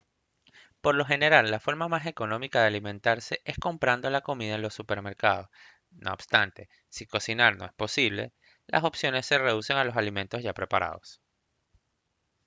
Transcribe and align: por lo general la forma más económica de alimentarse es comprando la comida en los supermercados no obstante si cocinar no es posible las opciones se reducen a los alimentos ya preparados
por 0.81 0.95
lo 0.95 1.05
general 1.05 1.51
la 1.51 1.59
forma 1.59 1.87
más 1.87 2.07
económica 2.07 2.59
de 2.61 2.65
alimentarse 2.65 3.39
es 3.45 3.59
comprando 3.59 4.09
la 4.09 4.21
comida 4.21 4.55
en 4.55 4.63
los 4.63 4.73
supermercados 4.73 5.49
no 5.91 6.11
obstante 6.11 6.69
si 6.89 7.05
cocinar 7.05 7.55
no 7.55 7.65
es 7.65 7.73
posible 7.73 8.33
las 8.65 8.83
opciones 8.83 9.27
se 9.27 9.37
reducen 9.37 9.77
a 9.77 9.83
los 9.83 9.97
alimentos 9.97 10.41
ya 10.41 10.53
preparados 10.55 11.21